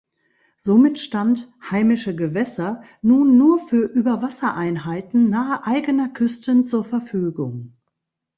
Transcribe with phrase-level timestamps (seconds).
[0.57, 7.73] Somit stand „Heimische Gewässer“ nun nur für Überwassereinheiten nahe eigener Küsten zur Verfügung.